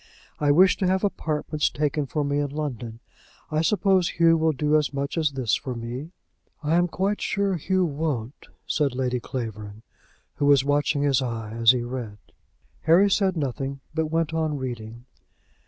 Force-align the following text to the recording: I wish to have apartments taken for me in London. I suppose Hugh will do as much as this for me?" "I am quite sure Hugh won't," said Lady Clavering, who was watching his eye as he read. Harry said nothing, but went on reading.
I 0.39 0.49
wish 0.49 0.77
to 0.77 0.87
have 0.87 1.03
apartments 1.03 1.69
taken 1.69 2.07
for 2.07 2.23
me 2.23 2.39
in 2.39 2.49
London. 2.49 3.01
I 3.51 3.61
suppose 3.61 4.09
Hugh 4.09 4.35
will 4.35 4.51
do 4.51 4.75
as 4.75 4.91
much 4.95 5.15
as 5.15 5.33
this 5.33 5.53
for 5.53 5.75
me?" 5.75 6.09
"I 6.63 6.73
am 6.73 6.87
quite 6.87 7.21
sure 7.21 7.53
Hugh 7.53 7.85
won't," 7.85 8.47
said 8.65 8.95
Lady 8.95 9.19
Clavering, 9.19 9.83
who 10.37 10.47
was 10.47 10.65
watching 10.65 11.03
his 11.03 11.21
eye 11.21 11.51
as 11.51 11.69
he 11.69 11.83
read. 11.83 12.17
Harry 12.85 13.11
said 13.11 13.37
nothing, 13.37 13.79
but 13.93 14.07
went 14.09 14.33
on 14.33 14.57
reading. 14.57 15.05